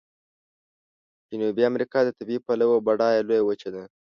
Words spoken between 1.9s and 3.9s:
د طبیعي پلوه بډایه لویه وچه ده.